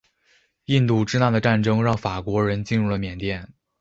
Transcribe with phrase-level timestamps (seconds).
[0.65, 3.53] 印度支那的战争让法国人进入了缅甸。